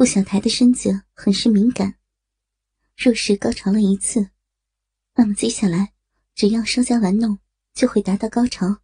[0.00, 1.94] 顾小台的身子很是敏感，
[2.96, 4.30] 若是高潮了一次，
[5.14, 5.92] 那么接下来
[6.34, 7.38] 只要稍加玩弄，
[7.74, 8.78] 就会达到高潮。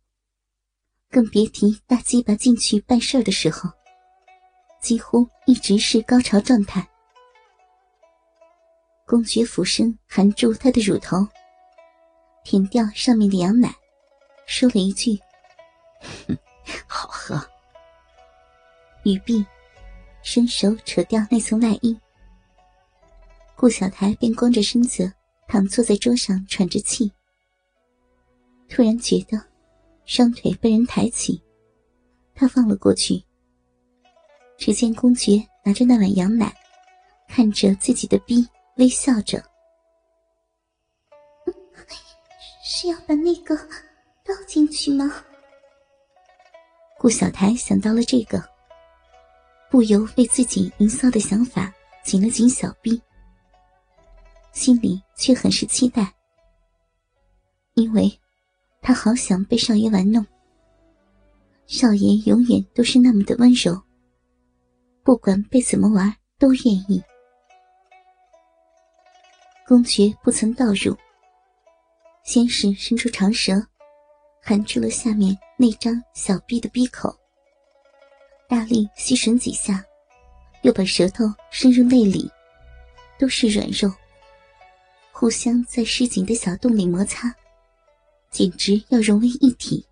[1.08, 3.70] 更别提大鸡巴进去办事的时候，
[4.82, 6.86] 几乎一直是高潮状态。
[9.06, 11.26] 公爵俯身含住她的乳头，
[12.44, 13.74] 舔掉上面的羊奶，
[14.46, 15.18] 说了一句
[16.86, 17.42] ：“好喝。”
[19.04, 19.42] 语毕。
[20.26, 21.96] 伸手扯掉那层外衣，
[23.54, 25.10] 顾小台便光着身子
[25.46, 27.08] 躺坐在桌上喘着气。
[28.68, 29.40] 突然觉得
[30.04, 31.40] 双腿被人抬起，
[32.34, 33.22] 他望了过去，
[34.58, 36.52] 只见公爵拿着那碗羊奶，
[37.28, 38.44] 看着自己的逼，
[38.78, 39.40] 微笑着
[42.64, 43.56] ：“是要把那个
[44.24, 45.24] 倒进去吗？”
[46.98, 48.55] 顾小台想到了这个。
[49.70, 51.72] 不由为自己淫骚的想法
[52.04, 53.00] 紧了紧小臂，
[54.52, 56.14] 心里却很是期待，
[57.74, 58.10] 因为
[58.80, 60.24] 他好想被少爷玩弄。
[61.66, 63.82] 少爷永远都是那么的温柔，
[65.02, 67.02] 不管被怎么玩都愿意。
[69.66, 70.96] 公爵不曾倒入，
[72.22, 73.54] 先是伸出长舌，
[74.40, 77.12] 含住了下面那张小臂的闭口。
[78.48, 79.84] 大力吸吮几下，
[80.62, 82.30] 又把舌头伸入内里，
[83.18, 83.92] 都是软肉，
[85.12, 87.34] 互相在湿紧的小洞里摩擦，
[88.30, 89.84] 简直要融为一体。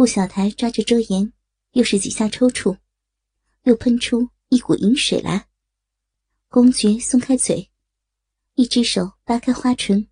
[0.00, 1.30] 顾小台抓着遮颜，
[1.72, 2.78] 又是几下抽搐，
[3.64, 5.46] 又喷出一股饮水来。
[6.48, 7.70] 公爵松开嘴，
[8.54, 10.08] 一只手扒开花唇，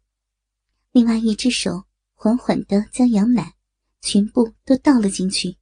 [0.93, 3.55] 另外一只手缓缓地将羊奶
[4.03, 5.57] 全部都倒了进去。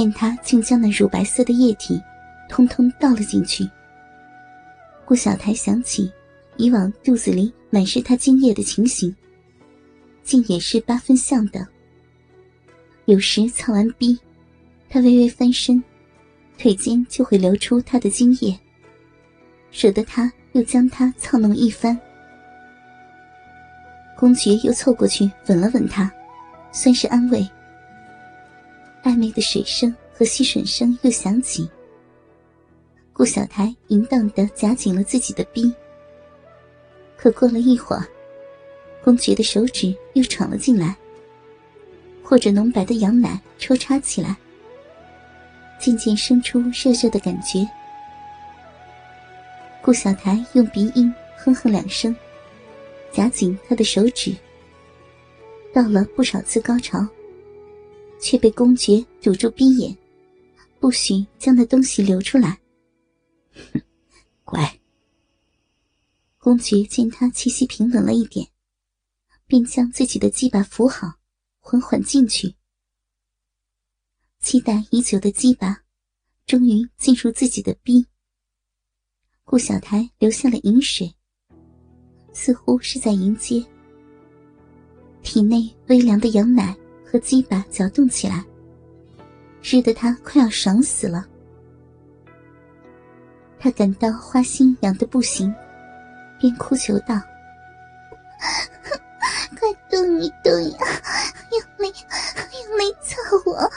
[0.00, 2.00] 见他竟将那乳白色的液体
[2.48, 3.68] 通通倒了进去，
[5.04, 6.10] 顾小台想起
[6.56, 9.14] 以往肚子里满是他精液的情形，
[10.22, 11.68] 竟也是八分像的。
[13.04, 14.18] 有时操完逼，
[14.88, 15.84] 他微微翻身，
[16.56, 18.58] 腿间就会流出他的精液，
[19.70, 21.98] 惹得他又将他操弄一番。
[24.16, 26.10] 公爵又凑过去吻了吻他，
[26.72, 27.46] 算是安慰。
[29.02, 31.68] 暧昧的水声和吸吮声又响起。
[33.12, 35.72] 顾小台淫荡的夹紧了自己的逼。
[37.16, 38.06] 可过了一会儿，
[39.04, 40.96] 公爵的手指又闯了进来，
[42.22, 44.36] 或者浓白的羊奶抽插起来，
[45.78, 47.68] 渐渐生出热热的感觉。
[49.82, 52.14] 顾小台用鼻音哼哼两声。
[53.12, 54.32] 夹紧他的手指，
[55.74, 57.04] 到了不少次高潮，
[58.20, 59.96] 却被公爵堵住闭眼，
[60.78, 62.60] 不许将那东西流出来。
[64.44, 64.78] 乖。
[66.38, 68.46] 公爵见他气息平稳了一点，
[69.46, 71.14] 便将自己的鸡巴扶好，
[71.60, 72.54] 缓缓进去。
[74.40, 75.82] 期待已久的鸡巴，
[76.46, 78.06] 终于进入自己的逼。
[79.44, 81.14] 顾小台流下了饮水。
[82.32, 83.62] 似乎是在迎接，
[85.20, 86.74] 体内微凉的羊奶
[87.10, 88.44] 和鸡巴搅动起来，
[89.60, 91.26] 热得他快要爽死了。
[93.58, 95.52] 他感到花心痒的不行，
[96.38, 97.20] 便哭求道
[99.58, 100.78] ：“快动一动呀，
[101.50, 101.92] 用力
[102.54, 103.70] 用力操我！”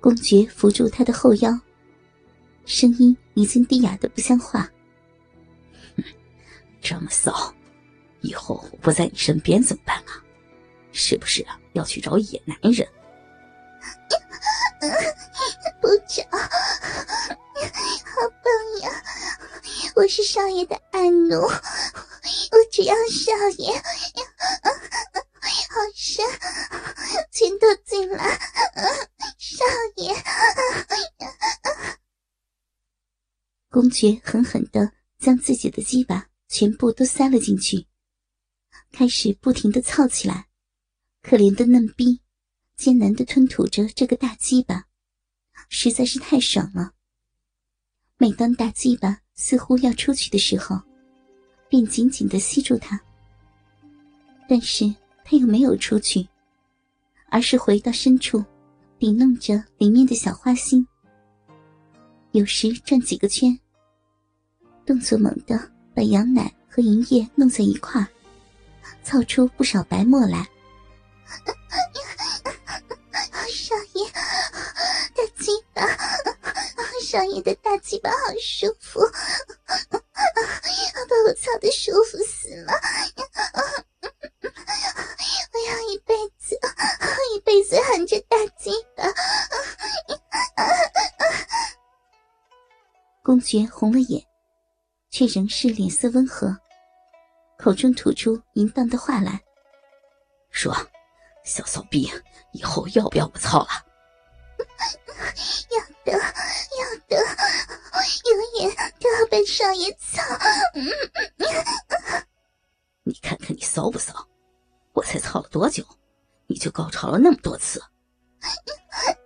[0.00, 1.60] 公爵扶住他的后腰，
[2.64, 4.66] 声音已经低哑的不像话。
[6.80, 7.52] 这么骚，
[8.36, 10.22] 后我不在你身边怎么办啊？
[10.92, 11.60] 是不是啊？
[11.74, 12.88] 要去找野男人？
[15.80, 16.38] 不找，好
[18.42, 18.90] 棒呀！
[19.94, 21.52] 我是少爷的爱奴，我
[22.72, 23.82] 只要少爷，好
[25.94, 26.24] 深，
[27.32, 28.38] 全都进来，
[29.38, 29.64] 少
[29.96, 30.14] 爷！
[33.70, 36.26] 公爵狠狠的将自己的鸡巴。
[36.48, 37.84] 全部都塞了进去，
[38.96, 40.46] 开始不停的操起来，
[41.20, 42.18] 可怜的嫩逼，
[42.76, 44.86] 艰难的吞吐着这个大鸡巴，
[45.68, 46.92] 实在是太爽了。
[48.16, 50.80] 每当大鸡巴似乎要出去的时候，
[51.68, 52.98] 便紧紧的吸住它。
[54.48, 54.86] 但是
[55.26, 56.26] 它又没有出去，
[57.28, 58.42] 而是回到深处，
[58.98, 60.88] 抵弄着里面的小花心。
[62.32, 63.60] 有时转几个圈，
[64.86, 68.08] 动作猛的把羊奶和银液弄在一块儿，
[69.02, 70.46] 操出不少白沫来。
[73.48, 74.08] 少爷，
[75.14, 75.82] 大鸡巴，
[77.02, 79.00] 少爷的大鸡巴好舒服，
[79.90, 79.98] 把
[81.26, 82.72] 我操的舒服死了。
[85.52, 86.58] 我要一辈子，
[87.34, 89.02] 一辈子含着大鸡巴。
[93.22, 94.24] 公爵红了眼，
[95.10, 96.56] 却仍是脸色温和，
[97.66, 99.42] 口中吐出淫荡的话来，
[100.52, 100.72] 说
[101.42, 102.08] ：“小骚逼，
[102.52, 103.68] 以后要不要我操了
[105.74, 106.20] ？”“要的，要
[107.08, 107.16] 的，
[108.30, 108.70] 永远
[109.00, 110.22] 都要被少爷操。
[113.02, 114.14] ”“你看看你骚不骚？
[114.92, 115.84] 我才操了多久，
[116.46, 117.82] 你就高潮了那么多次？”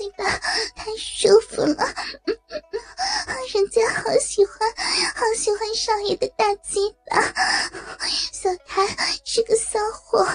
[0.00, 0.24] 鸡巴
[0.74, 1.94] 太舒服了，
[3.52, 4.56] 人家好喜欢，
[5.14, 7.20] 好喜欢少爷的大鸡巴。
[8.32, 8.86] 小台
[9.26, 10.26] 是个骚货，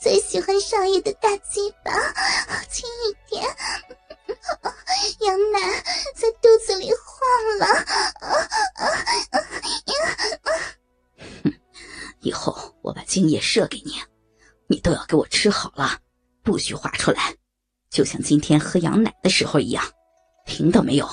[0.00, 1.92] 最喜欢少爷的大鸡巴，
[2.70, 3.44] 轻一点。
[5.20, 5.60] 羊奶
[6.16, 7.66] 在肚子里晃了。
[12.22, 14.02] 以后我把精液射给你，
[14.68, 15.98] 你都要给我吃好了，
[16.42, 17.36] 不许滑出来。
[17.94, 19.84] 就像今天喝羊奶的时候一样，
[20.44, 21.08] 听到没有？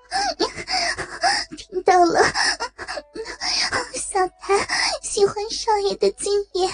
[1.58, 2.22] 听到了。
[3.92, 4.66] 小台
[5.02, 6.66] 喜欢少爷的精液，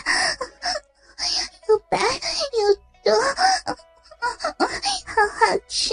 [1.69, 3.21] 又白又多，
[4.61, 5.93] 好好吃，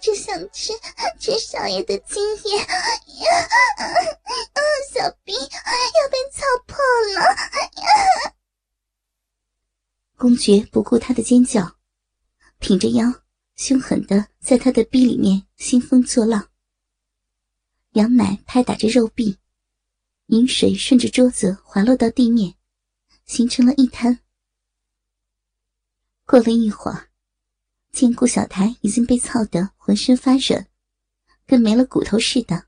[0.00, 0.72] 只想吃
[1.18, 2.64] 吃少爷的精液。
[4.92, 6.76] 小兵要被操破
[7.16, 7.20] 了。
[10.22, 11.78] 公爵不顾他的尖叫，
[12.60, 13.12] 挺着腰，
[13.56, 16.48] 凶狠的在他的逼里面兴风作浪。
[17.94, 19.36] 羊奶拍打着肉壁，
[20.26, 22.54] 饮水顺着桌子滑落到地面，
[23.24, 24.20] 形成了一滩。
[26.24, 27.08] 过了一会儿，
[27.90, 30.68] 见顾小台已经被操得浑身发软，
[31.48, 32.66] 跟没了骨头似的，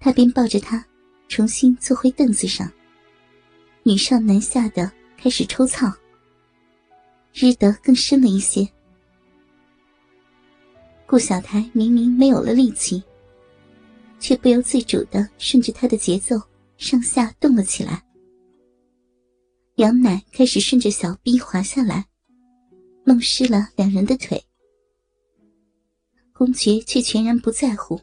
[0.00, 0.82] 他便抱着他
[1.28, 2.72] 重新坐回凳子上，
[3.82, 5.94] 女上男下的开始抽操。
[7.32, 8.68] 日得更深了一些。
[11.06, 13.02] 顾小台明明没有了力气，
[14.18, 16.36] 却不由自主的顺着他的节奏
[16.76, 18.02] 上下动了起来。
[19.76, 22.06] 羊奶开始顺着小臂滑下来，
[23.04, 24.42] 弄湿了两人的腿。
[26.32, 28.00] 公爵却全然不在乎，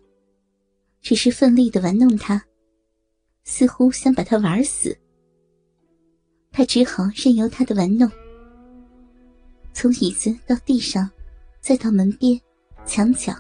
[1.02, 2.44] 只是奋力的玩弄他，
[3.44, 4.98] 似乎想把他玩死。
[6.52, 8.10] 他只好任由他的玩弄。
[9.74, 11.10] 从椅子到地上，
[11.62, 12.40] 再到门边、
[12.86, 13.34] 墙角，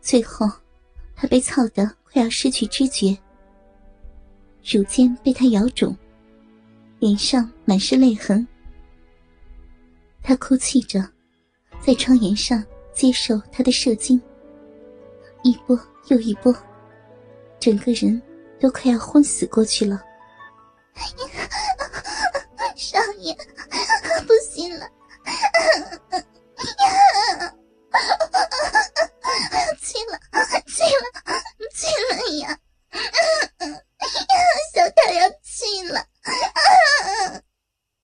[0.00, 0.50] 最后，
[1.14, 3.16] 他被操得快要失去知觉，
[4.64, 5.96] 乳尖被他咬肿，
[6.98, 8.46] 脸上满是泪痕。
[10.22, 11.06] 他哭泣着，
[11.80, 14.20] 在窗沿上接受他的射精，
[15.42, 16.54] 一波又一波，
[17.60, 18.20] 整个人
[18.58, 20.02] 都快要昏死过去了。
[22.74, 23.36] 少爷，